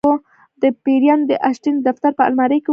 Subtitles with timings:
[0.61, 2.69] دا پیریان د اسټین د دفتر په المارۍ کې اوسیدل